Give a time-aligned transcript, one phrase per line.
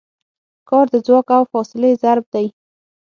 [0.69, 2.47] کار د ځواک او فاصلې ضرب دی.